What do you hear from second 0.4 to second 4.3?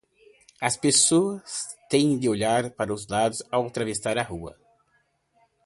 As pessoas têm de olhar para os lados ao atravessar a